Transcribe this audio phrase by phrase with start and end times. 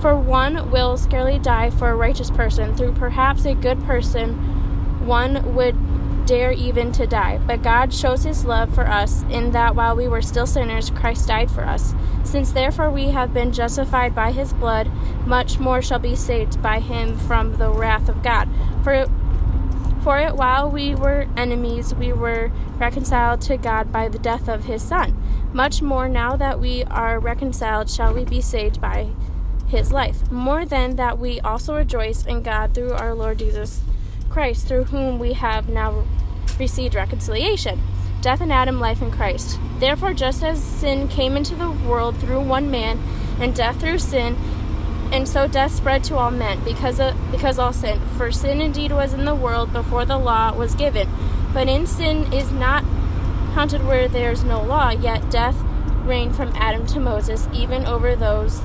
[0.00, 4.34] for one will scarcely die for a righteous person, through perhaps a good person
[5.06, 5.76] one would
[6.26, 7.38] dare even to die.
[7.46, 11.28] But God shows his love for us in that while we were still sinners, Christ
[11.28, 11.94] died for us.
[12.22, 14.90] Since therefore we have been justified by his blood,
[15.26, 18.48] much more shall be saved by him from the wrath of God.
[18.84, 19.06] For
[20.02, 24.64] for it while we were enemies, we were reconciled to God by the death of
[24.64, 25.14] his Son.
[25.52, 29.10] Much more now that we are reconciled, shall we be saved by
[29.70, 30.30] his life.
[30.30, 33.82] More than that, we also rejoice in God through our Lord Jesus
[34.28, 36.04] Christ, through whom we have now
[36.58, 37.80] received reconciliation.
[38.20, 39.58] Death in Adam, life in Christ.
[39.78, 43.00] Therefore, just as sin came into the world through one man,
[43.40, 44.36] and death through sin,
[45.10, 48.00] and so death spread to all men because of, because all sin.
[48.16, 51.08] For sin indeed was in the world before the law was given,
[51.52, 52.84] but in sin is not
[53.54, 54.90] counted where there is no law.
[54.90, 55.56] Yet death
[56.04, 58.62] reigned from Adam to Moses, even over those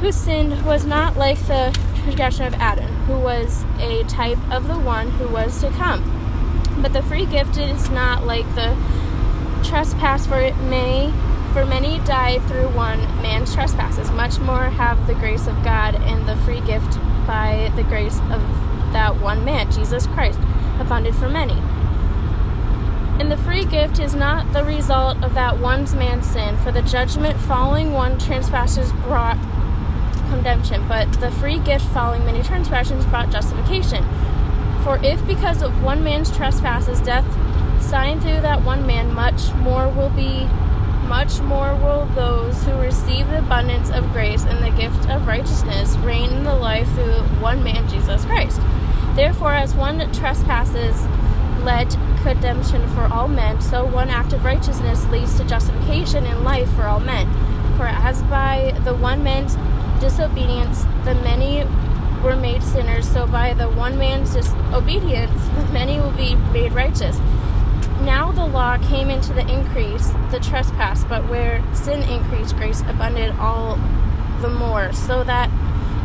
[0.00, 4.78] who sinned was not like the transgression of Adam, who was a type of the
[4.78, 6.02] one who was to come.
[6.80, 8.74] But the free gift is not like the
[9.62, 11.12] trespass, for it may
[11.52, 14.10] for many die through one man's trespasses.
[14.12, 18.40] Much more have the grace of God and the free gift by the grace of
[18.92, 20.38] that one man, Jesus Christ,
[20.78, 21.60] abounded for many.
[23.20, 26.80] And the free gift is not the result of that one man's sin, for the
[26.82, 29.36] judgment following one trespasses brought
[30.30, 34.02] condemnation, but the free gift following many transgressions brought justification.
[34.82, 37.26] For if because of one man's trespasses death
[37.82, 40.48] signed through that one man, much more will be
[41.06, 45.96] much more will those who receive the abundance of grace and the gift of righteousness
[45.96, 48.60] reign in the life through one man, Jesus Christ.
[49.16, 51.04] Therefore, as one trespasses
[51.64, 51.90] led
[52.22, 56.84] condemnation for all men, so one act of righteousness leads to justification and life for
[56.84, 57.26] all men.
[57.76, 59.56] For as by the one man's
[60.00, 61.64] disobedience the many
[62.22, 67.18] were made sinners, so by the one man's disobedience the many will be made righteous.
[68.00, 73.38] Now the law came into the increase, the trespass, but where sin increased, grace abundant
[73.38, 73.76] all
[74.40, 75.50] the more, so that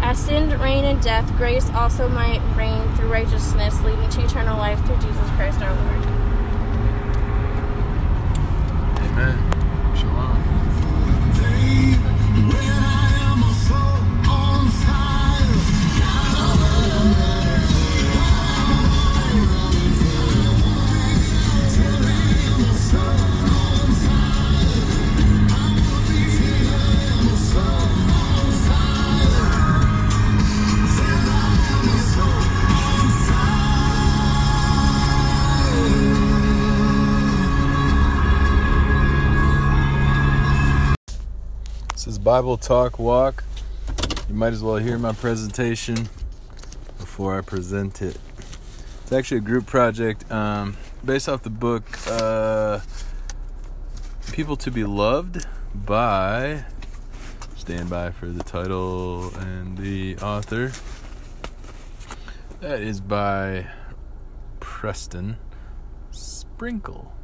[0.02, 4.78] as sin reigned in death, grace also might reign through righteousness, leading to eternal life
[4.86, 5.85] through Jesus Christ our Lord.
[42.06, 43.44] This is Bible Talk Walk.
[44.30, 46.08] You might as well hear my presentation
[47.00, 48.20] before I present it.
[49.02, 52.82] It's actually a group project um, based off the book uh,
[54.32, 56.66] People to Be Loved by,
[57.58, 60.74] stand by for the title and the author.
[62.60, 63.66] That is by
[64.60, 65.38] Preston
[66.12, 67.16] Sprinkle,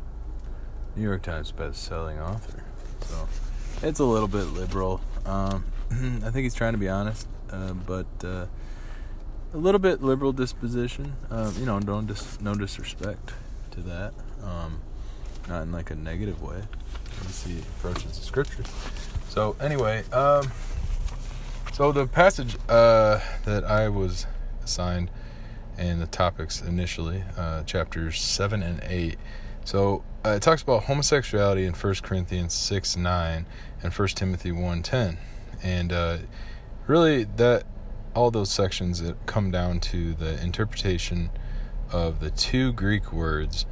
[0.96, 2.64] New York Times best-selling author.
[3.02, 3.28] So
[3.84, 5.02] it's a little bit liberal.
[5.26, 8.46] Um, I think he's trying to be honest, uh, but uh,
[9.54, 11.16] a little bit liberal disposition.
[11.30, 13.34] Uh, you know, don't dis- no disrespect
[13.72, 14.14] to that.
[14.44, 14.82] Um,
[15.48, 16.62] not in like a negative way.
[17.26, 18.68] As he approaches the scriptures.
[19.30, 20.52] So anyway, um,
[21.74, 24.26] so the passage uh, that I was
[24.64, 25.12] assigned
[25.78, 29.18] and the topics initially, uh, chapters seven and eight.
[29.64, 33.46] So uh, it talks about homosexuality in 1 Corinthians 6 9
[33.84, 35.18] and 1 Timothy 1 10.
[35.64, 36.18] And uh,
[36.88, 37.64] really, that
[38.14, 41.30] all those sections come down to the interpretation
[41.92, 43.66] of the two Greek words,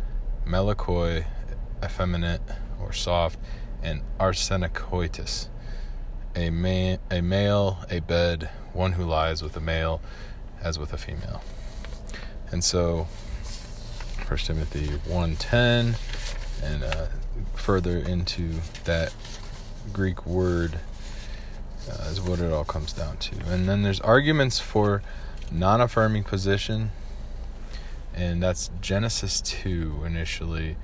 [0.46, 1.26] malakoi,
[1.84, 2.42] effeminate
[2.80, 3.40] or soft,
[3.82, 5.48] and arsenokoitis,
[6.36, 10.02] a, man, a male, a bed, one who lies with a male
[10.62, 11.42] as with a female.
[12.52, 13.08] And so
[14.30, 15.96] First Timothy 1.10
[16.64, 17.08] and uh,
[17.56, 18.52] further into
[18.84, 19.12] that
[19.92, 20.78] Greek word
[21.90, 23.36] uh, is what it all comes down to.
[23.48, 25.02] And then there's arguments for
[25.52, 26.92] non affirming position,
[28.14, 30.78] and that's Genesis 2 initially.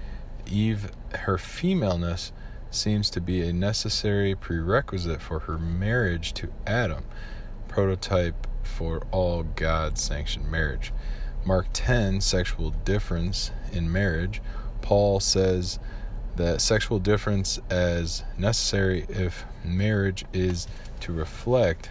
[0.47, 2.31] Eve, her femaleness
[2.71, 7.03] seems to be a necessary prerequisite for her marriage to Adam,
[7.67, 10.91] prototype for all God sanctioned marriage.
[11.45, 14.41] Mark 10, sexual difference in marriage.
[14.81, 15.79] Paul says
[16.35, 20.67] that sexual difference as necessary if marriage is
[21.01, 21.89] to reflect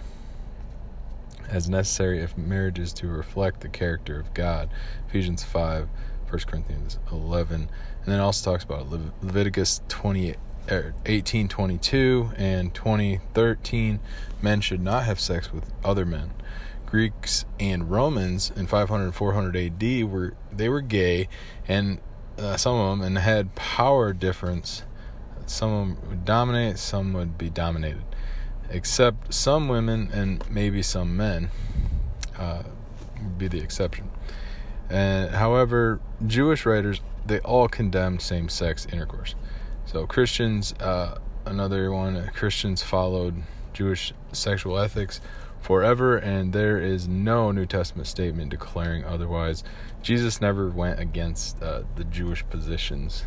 [1.49, 4.71] as necessary if marriage is to reflect the character of God.
[5.09, 5.89] Ephesians 5,
[6.29, 7.55] 1 Corinthians 11.
[7.61, 7.69] And
[8.07, 10.37] then also talks about Leviticus 28
[10.67, 14.01] 1822 er, and 2013
[14.41, 16.31] men should not have sex with other men
[16.87, 21.29] greeks and romans in 500 and 400 ad were they were gay
[21.67, 21.99] and
[22.39, 24.83] uh, some of them and had power difference.
[25.47, 28.05] Some of them would dominate some would be dominated
[28.71, 31.51] except some women and maybe some men
[32.39, 32.63] uh,
[33.23, 34.11] would be the exception.
[34.91, 39.35] And however jewish writers they all condemned same-sex intercourse.
[39.87, 43.43] So Christians, uh, another one, Christians followed
[43.75, 45.21] Jewish sexual ethics
[45.61, 49.65] forever, and there is no New Testament statement declaring otherwise.
[50.03, 53.25] Jesus never went against uh, the Jewish positions,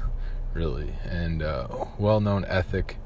[0.53, 1.67] really, and uh,
[1.99, 2.97] well-known ethic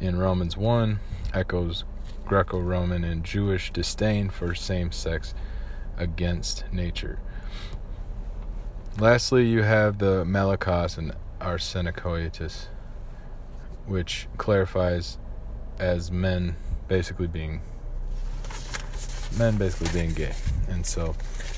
[0.00, 1.00] in Romans one
[1.32, 1.84] echoes
[2.26, 5.34] Greco-Roman and Jewish disdain for same-sex
[5.96, 7.18] against nature.
[8.98, 12.66] Lastly, you have the Malakos and Arsenokoitus
[13.88, 15.18] which clarifies
[15.78, 16.56] as men
[16.88, 17.60] basically being
[19.36, 20.34] men basically being gay.
[20.68, 21.14] And so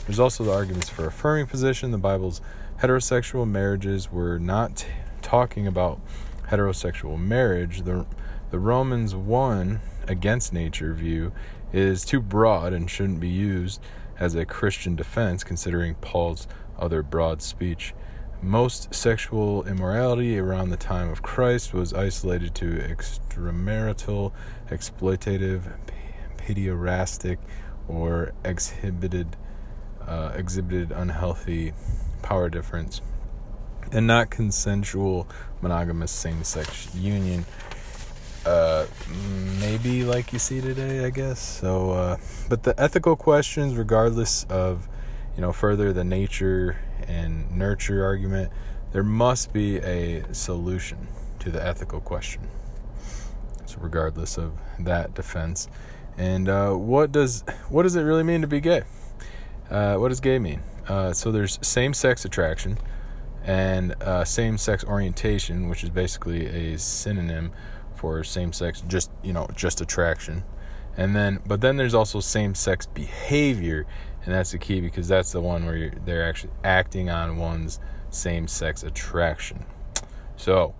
[0.07, 1.91] there's also the arguments for affirming position.
[1.91, 2.41] The Bible's
[2.83, 4.87] heterosexual marriages were not t-
[5.23, 6.01] talking about
[6.49, 7.83] heterosexual marriage.
[7.83, 8.07] The
[8.51, 11.33] the Romans 1 against nature view
[11.73, 13.81] is too broad and shouldn't be used
[14.19, 17.95] as a Christian defense considering Paul's other broad speech.
[18.43, 24.33] Most sexual immorality around the time of Christ was isolated to extramarital,
[24.71, 25.77] exploitative,
[26.39, 27.37] pederastic,
[27.87, 29.37] or exhibited
[30.07, 31.73] uh, exhibited unhealthy
[32.23, 33.03] power difference,
[33.93, 35.29] and not consensual
[35.61, 37.45] monogamous same-sex union.
[38.47, 38.87] Uh,
[39.61, 41.39] maybe like you see today, I guess.
[41.39, 42.17] So, uh,
[42.49, 44.89] but the ethical questions, regardless of
[45.41, 46.77] you know further the nature
[47.09, 48.53] and nurture argument,
[48.93, 51.09] there must be a solution
[51.39, 52.47] to the ethical question.
[53.65, 55.67] So, regardless of that defense,
[56.19, 58.83] and uh, what does what does it really mean to be gay?
[59.71, 60.61] Uh, what does gay mean?
[60.87, 62.77] Uh, so there's same-sex attraction
[63.43, 67.51] and uh, same-sex orientation, which is basically a synonym
[67.95, 70.45] for same-sex, just you know, just attraction.
[70.99, 73.87] And then, but then there's also same-sex behavior,
[74.25, 77.81] and that's the key because that's the one where they're actually acting on one's
[78.11, 79.65] same-sex attraction.
[80.37, 80.75] So,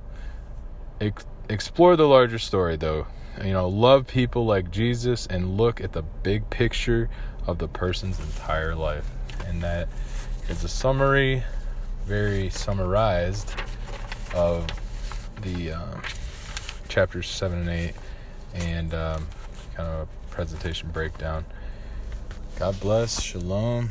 [1.01, 3.07] ex- explore the larger story, though.
[3.43, 7.09] You know, love people like Jesus and look at the big picture
[7.47, 9.09] of the person's entire life,
[9.47, 9.89] and that
[10.49, 11.45] is a summary,
[12.05, 13.55] very summarized,
[14.35, 14.67] of
[15.43, 16.03] the um,
[16.89, 17.95] chapters seven and eight,
[18.55, 19.27] and um,
[19.75, 21.45] kind of a presentation breakdown.
[22.61, 23.23] God bless.
[23.23, 23.91] Shalom.